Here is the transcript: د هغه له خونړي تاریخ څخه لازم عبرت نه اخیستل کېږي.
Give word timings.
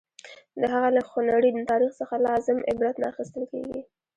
د 0.59 0.61
هغه 0.73 0.89
له 0.95 1.01
خونړي 1.09 1.49
تاریخ 1.71 1.91
څخه 2.01 2.15
لازم 2.27 2.57
عبرت 2.69 2.95
نه 3.01 3.05
اخیستل 3.11 3.43
کېږي. 3.51 3.81